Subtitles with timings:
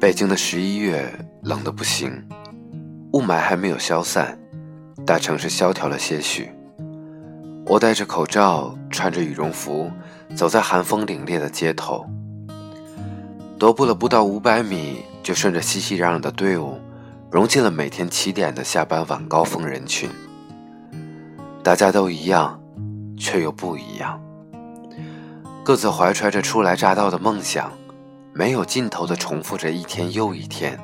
[0.00, 1.12] 北京的十一月
[1.42, 2.26] 冷得不行，
[3.12, 4.40] 雾霾还没有消散，
[5.04, 6.50] 大城市萧条了些许。
[7.66, 9.90] 我戴着口罩，穿着羽绒服，
[10.34, 12.06] 走在寒风凛冽的街头。
[13.58, 16.80] 踱步了不到五百米，就顺着熙熙攘攘的队伍，
[17.30, 20.08] 融进了每天起点的下班晚高峰人群。
[21.62, 22.58] 大家都一样，
[23.18, 24.18] 却又不一样。
[25.62, 27.70] 各自怀揣着初来乍到的梦想，
[28.32, 30.78] 没有尽头的重复着一天又一天。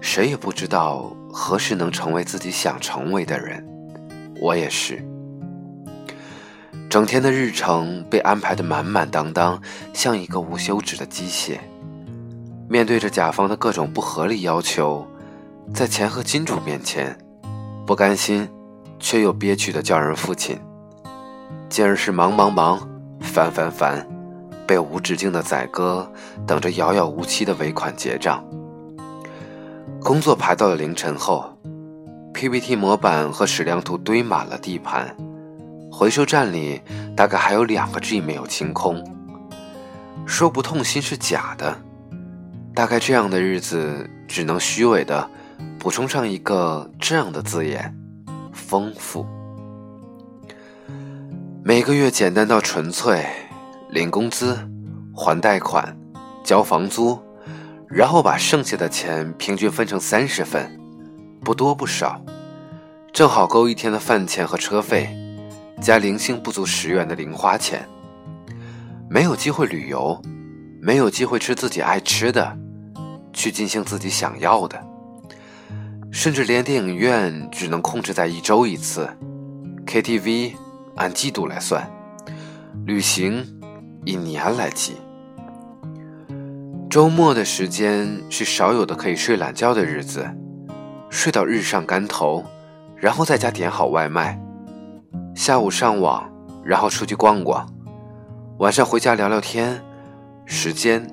[0.00, 3.66] 谁也不知道何时能成为自己想成为的人。
[4.40, 5.02] 我也是。
[6.90, 9.60] 整天的日程被安排的满满当当，
[9.92, 11.58] 像一个无休止的机械。
[12.68, 15.06] 面对着甲方的各种不合理要求，
[15.72, 17.16] 在钱和金主面前，
[17.86, 18.48] 不甘心，
[18.98, 20.58] 却又憋屈的叫人父亲。
[21.68, 22.88] 今儿是忙忙忙。
[23.20, 24.06] 烦烦烦，
[24.66, 26.06] 被无止境的宰割，
[26.46, 28.44] 等着遥遥无期的尾款结账。
[30.00, 31.56] 工作排到了凌晨后
[32.34, 35.16] ，PPT 模板和矢量图堆满了地盘，
[35.90, 36.80] 回收站里
[37.16, 39.02] 大概还有两个 G 没有清空。
[40.26, 41.76] 说不痛心是假的，
[42.74, 45.28] 大概这样的日子只能虚伪的
[45.78, 47.94] 补充上一个这样的字眼：
[48.52, 49.26] 丰富。
[51.62, 53.24] 每个月简单到纯粹，
[53.94, 54.58] 领工资、
[55.14, 55.96] 还贷款、
[56.42, 57.16] 交房租，
[57.88, 60.68] 然后把剩下的钱平均分成三十份，
[61.44, 62.20] 不多不少，
[63.12, 65.16] 正好够一天的饭钱和车费，
[65.80, 67.88] 加零星不足十元的零花钱。
[69.08, 70.20] 没有机会旅游，
[70.80, 72.58] 没有机会吃自己爱吃的，
[73.32, 74.84] 去进行自己想要的，
[76.10, 79.08] 甚至连电影院只能控制在一周一次
[79.86, 80.54] ，KTV。
[80.96, 81.88] 按季度来算，
[82.86, 83.44] 旅行
[84.04, 84.96] 以年来计。
[86.90, 90.28] 周末的时间是少有的可以睡懒觉的日子，
[91.10, 92.44] 睡到日上竿头，
[92.96, 94.40] 然后在家点好外卖，
[95.34, 96.30] 下午上网，
[96.62, 97.66] 然后出去逛逛，
[98.58, 99.82] 晚上回家聊聊天，
[100.44, 101.04] 时间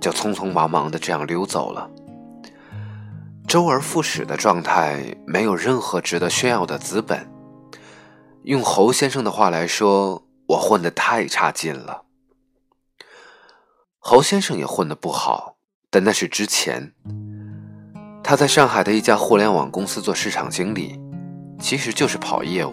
[0.00, 1.90] 就匆匆忙忙的这样溜走了。
[3.48, 7.26] 周而复始的状态，没有任何值得炫耀的资本。
[8.44, 12.02] 用侯先生的话来说，我混得太差劲了。
[14.10, 15.56] 侯先生也混得不好，
[15.90, 16.94] 但那是之前。
[18.24, 20.98] 他在上海的一家互联网公司做市场经理，
[21.60, 22.72] 其实就是跑业务。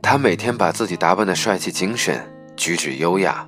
[0.00, 3.46] 他每天把自己打扮的帅气精神，举止优雅，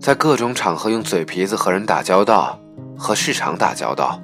[0.00, 2.58] 在各种场合用嘴皮子和人打交道，
[2.98, 4.20] 和市场打交道，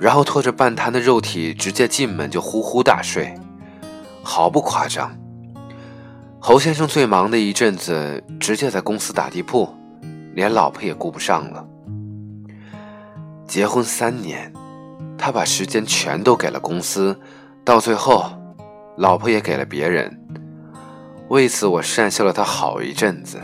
[0.00, 3.32] 然后拖着半瘫的肉体直接进门就呼呼大睡。
[4.24, 5.16] 毫不夸张，
[6.40, 9.72] 侯先生最忙的一阵子，直接在公司打地铺，
[10.34, 11.66] 连老婆也顾不上了。
[13.46, 14.52] 结婚三年，
[15.16, 17.18] 他把时间全都给了公司，
[17.64, 18.30] 到最后，
[18.96, 20.20] 老婆也给了别人。
[21.28, 23.40] 为此，我讪笑了他好一阵子。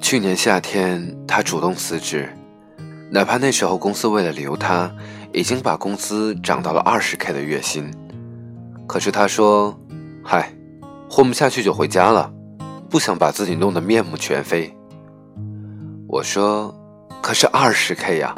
[0.00, 2.28] 去年夏天，他主动辞职，
[3.10, 4.90] 哪怕那时候公司为了留他，
[5.32, 7.90] 已经把工资涨到了二十 K 的月薪。
[8.86, 9.78] 可是他说
[10.24, 10.52] ：“嗨，
[11.10, 12.32] 混不下去就回家了，
[12.88, 14.74] 不想把自己弄得面目全非。”
[16.10, 16.74] 我说
[17.20, 18.34] ：“可是二十 K 呀，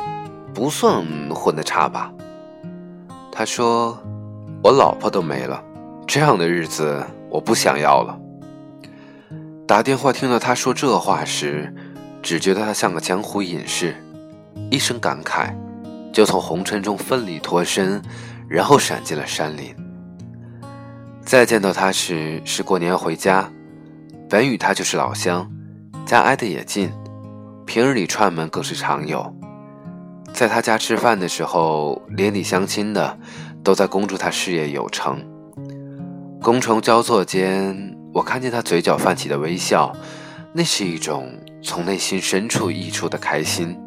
[0.53, 2.13] 不算混得差吧？”
[3.31, 3.97] 他说
[4.61, 5.63] ：“我老婆都没了，
[6.05, 8.19] 这样的日子我不想要了。”
[9.69, 11.73] 打电话听到他说这话时，
[12.21, 13.95] 只觉得他像个江湖隐士，
[14.69, 15.55] 一声感慨，
[16.13, 18.03] 就从红尘中奋力脱身，
[18.49, 19.73] 然后闪进了山林。
[21.25, 23.49] 再见到他时是过年回家，
[24.29, 25.49] 本与他就是老乡，
[26.05, 26.91] 家挨得也近，
[27.71, 29.33] 平日里串门更是常有。
[30.35, 33.17] 在他家吃饭的时候，邻里乡亲的
[33.63, 35.25] 都在恭祝他事业有成。
[36.43, 39.95] 觥筹交错间，我看见他嘴角泛起的微笑，
[40.53, 41.33] 那是一种
[41.63, 43.78] 从内心深处溢出的开心。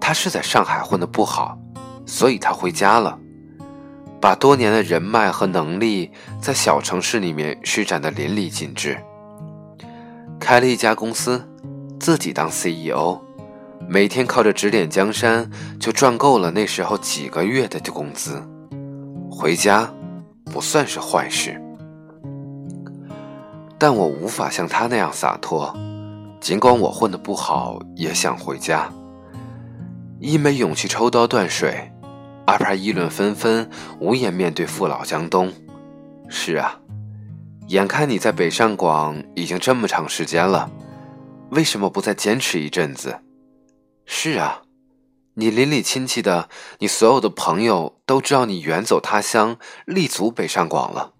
[0.00, 1.58] 他是在上海混得不好，
[2.06, 3.18] 所以他回家了。
[4.20, 8.96] 把多年的人脉和能力在小城市里面施展的淋漓尽致，
[10.38, 11.44] 开了一家公司，
[12.06, 13.18] 自己当 CEO，
[13.88, 15.50] 每天靠着指点江山
[15.80, 18.40] 就赚够了那时候几个月的工资，
[19.28, 19.92] 回家
[20.44, 21.60] 不算是坏事。
[23.76, 25.76] 但我无法像他那样洒脱，
[26.40, 28.88] 尽管我混得不好，也想回家，
[30.20, 31.90] 一没勇气抽刀断水。
[32.46, 33.68] 二怕议论纷纷，
[33.98, 35.52] 无颜面对父老江东。
[36.28, 36.78] 是啊，
[37.66, 40.70] 眼看你在北上广已经这么长时间了，
[41.56, 43.20] 为什么不再坚持一阵子？
[44.04, 44.60] 是啊，
[45.34, 46.50] 你邻里亲戚的，
[46.80, 49.56] 你所有的朋友都知道你远走他乡，
[49.86, 51.14] 立足北上广了。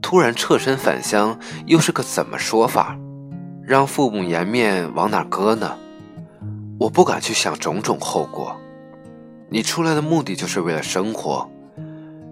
[0.00, 2.96] 突然撤身返乡，又是个怎么说法？
[3.66, 5.76] 让父母颜面往哪搁呢？
[6.78, 8.56] 我不敢去想种种后果。
[9.50, 11.50] 你出来的目的就是为了生活，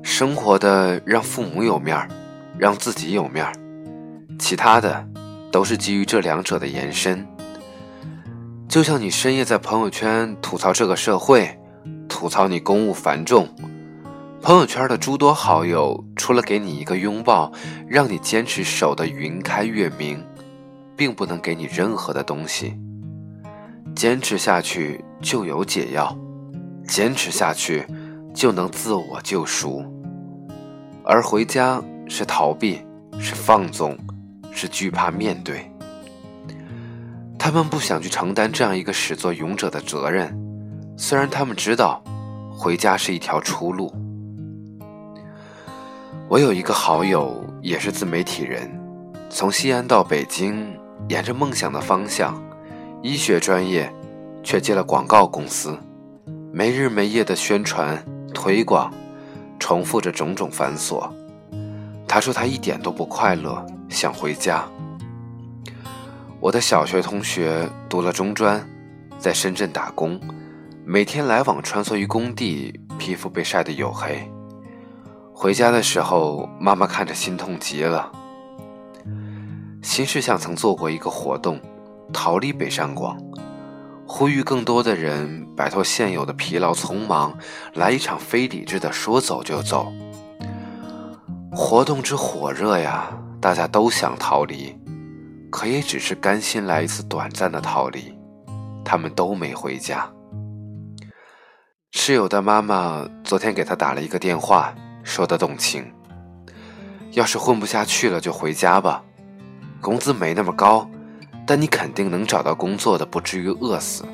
[0.05, 2.09] 生活的让父母有面儿，
[2.57, 3.53] 让自己有面儿，
[4.39, 5.05] 其他的
[5.57, 7.27] 都是基于这两者的延伸。
[8.69, 11.59] 就像你深夜在朋友圈吐槽这个社会，
[12.07, 13.49] 吐槽你公务繁重。
[14.43, 17.51] 朋友圈的诸多好友，除了给你一个拥抱，
[17.89, 20.23] 让你坚持守得云开月明，
[20.95, 22.79] 并不能给你任何的东西。
[23.95, 26.15] 坚持下去就有解药，
[26.87, 27.87] 坚持下去
[28.35, 29.83] 就能自我救赎。
[31.03, 32.83] 而回家是逃避，
[33.19, 33.97] 是放纵，
[34.57, 35.71] 是惧怕面对。
[37.39, 40.35] 他们不想去承担这样一个始作俑者的责任，
[40.97, 42.03] 虽然他们知道，
[42.57, 43.95] 回家是一条出路。
[46.29, 48.69] 我有一个好友，也是自媒体人，
[49.29, 50.67] 从西安到北京，
[51.09, 52.43] 沿着梦想的方向，
[53.03, 53.93] 医学专业，
[54.43, 55.79] 却接了广告公司，
[56.51, 58.03] 没日没夜的宣传
[58.35, 58.93] 推广，
[59.61, 61.09] 重复着种种繁琐。
[62.09, 64.65] 他说他一点都不快乐，想回家。
[66.41, 68.65] 我的小学同学读了中专，
[69.19, 70.21] 在深圳打工，
[70.85, 74.31] 每天来往穿梭于工地，皮肤被晒得黝黑。
[75.33, 78.11] 回家的时候，妈妈看着心痛极了。
[79.83, 81.61] 新世相曾做过一个活动，
[82.13, 83.17] 逃离北上广，
[84.07, 87.37] 呼吁更多的人摆脱现有的疲劳匆忙，
[87.75, 89.93] 来一场非理智的说走就走。
[91.53, 93.11] 活动之火热呀，
[93.41, 94.77] 大家都想逃离，
[95.51, 98.15] 可也只是甘心来一次短暂的逃离。
[98.85, 100.09] 他们都没回家。
[101.93, 104.75] 室友的妈妈昨天给他打了一个电话。
[105.03, 105.87] 说的动情。
[107.13, 109.03] 要是混不下去了，就回家吧。
[109.81, 110.91] 工资没那么高，
[111.47, 114.05] 但你肯定能找到工作的，不至于饿死。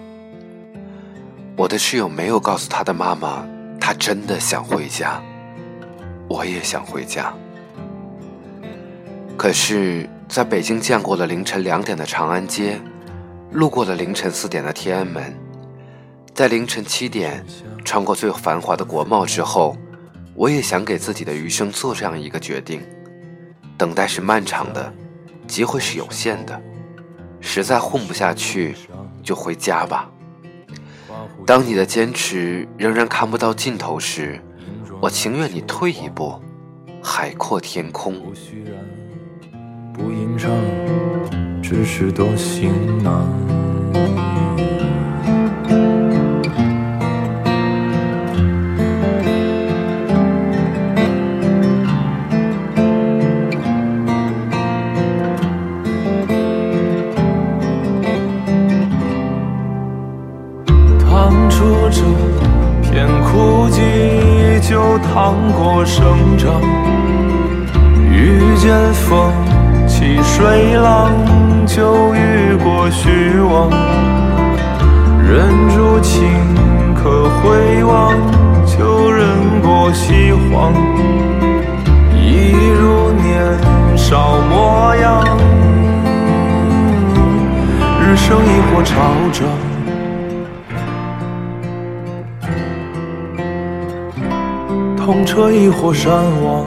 [1.57, 3.47] 我的室友没有告诉他的妈妈，
[3.81, 5.19] 他真的想回家。
[6.29, 7.35] 我也想回家。
[9.43, 12.81] 可是，在北京见过了凌晨两点的长安街，
[13.51, 15.37] 路过了凌晨四点的天安门，
[16.33, 17.45] 在凌晨七点
[17.85, 19.77] 穿过最繁华的国贸之后。
[20.37, 22.83] 我也想给自己的余生做这样一个决定，
[23.77, 24.95] 等待是漫长的，
[25.49, 26.63] 机会是有限的，
[27.41, 28.77] 实在混不下去
[29.25, 30.09] 就回家吧。
[31.45, 34.41] 当你的坚持仍然看不到尽头时，
[35.01, 36.41] 我情愿你退一步，
[37.03, 38.23] 海阔天空。
[39.93, 40.51] 不应尝，
[41.63, 42.73] 只是多行
[43.03, 43.29] 囊。
[60.99, 62.03] 淌出这
[62.83, 66.61] 片枯寂，就趟过生长，
[68.11, 69.42] 遇见风。
[70.03, 71.13] 起水浪，
[71.65, 73.71] 就遇过虚妄。
[75.21, 76.29] 忍住情
[76.97, 78.13] 可回望，
[78.67, 79.25] 就忍
[79.63, 80.75] 过西荒。
[82.21, 85.25] 一如年少模样，
[88.01, 88.97] 日升亦或潮
[89.31, 89.47] 涨。
[94.97, 96.13] 痛彻亦或善
[96.45, 96.67] 忘，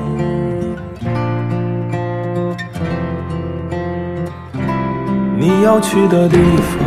[5.57, 6.77] 你要去的地方。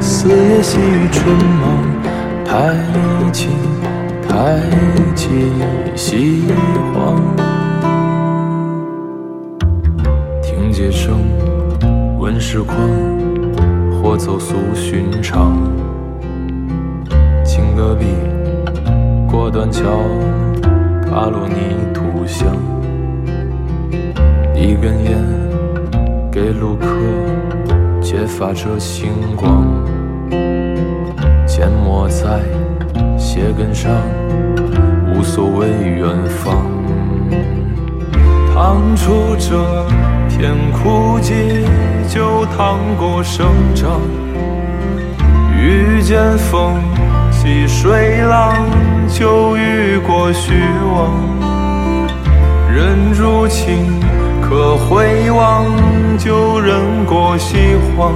[0.00, 1.84] 四叶细雨春忙，
[2.44, 2.76] 抬
[3.32, 3.48] 起
[4.28, 4.60] 抬
[5.16, 5.50] 起
[5.96, 6.44] 西
[6.94, 7.20] 荒，
[10.40, 11.18] 听街声，
[12.20, 12.76] 闻时况，
[14.00, 15.58] 或走俗寻常。
[17.76, 18.06] 隔壁
[19.28, 19.82] 过断桥，
[21.04, 22.73] 踏落泥土香。
[24.64, 25.22] 一根烟
[26.32, 26.86] 给路客，
[28.00, 29.62] 揭发着星光。
[31.46, 32.40] 缄默在
[33.18, 33.92] 鞋跟上，
[35.14, 36.64] 无所谓远方。
[38.54, 39.84] 趟出这
[40.30, 41.66] 片枯寂，
[42.08, 44.00] 就趟过生长。
[45.60, 46.72] 遇见风。
[47.30, 48.54] 细水浪，
[49.10, 50.54] 就遇过虚
[50.94, 51.10] 妄；
[52.74, 54.00] 忍住情，
[54.46, 55.64] 可回望
[56.18, 58.12] 旧人过西荒，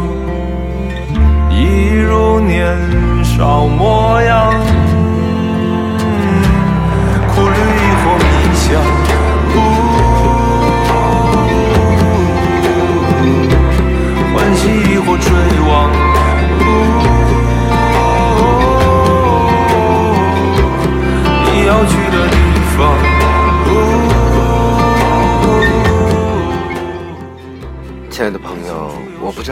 [1.51, 2.77] 一如年
[3.25, 4.53] 少模样。
[7.35, 8.69] 苦旅亦或迷香，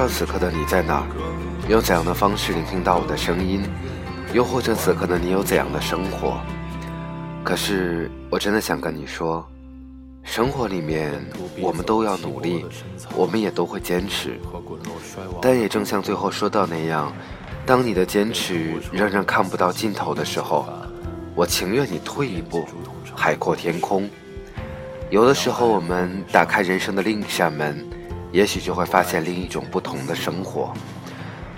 [0.08, 1.06] 此刻的你在哪儿，
[1.68, 3.62] 用怎样的方式聆听到我的声音，
[4.32, 6.40] 又或者此刻的你有怎样的生活。
[7.44, 9.46] 可是，我真的想跟你说，
[10.22, 11.12] 生活里面
[11.60, 12.64] 我们都要努力，
[13.14, 14.38] 我们也都会坚持。
[15.40, 17.12] 但也正像最后说到那样，
[17.64, 20.66] 当你的坚持仍然看不到尽头的时候，
[21.34, 22.66] 我情愿你退一步，
[23.14, 24.08] 海阔天空。
[25.10, 27.86] 有的时候，我们打开人生的另一扇门。
[28.32, 30.72] 也许就会发现另一种不同的生活。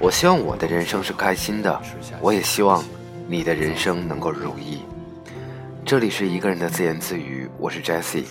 [0.00, 1.82] 我希望我的人生是开心的，
[2.20, 2.84] 我也希望
[3.26, 4.82] 你的人生能够如意。
[5.84, 8.24] 这里是一个人的自言自语，我是 Jesse，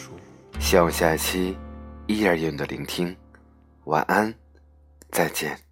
[0.60, 1.58] 希望下一期
[2.06, 3.16] 依然有你的聆听。
[3.86, 4.34] 晚安，
[5.12, 5.67] 再见。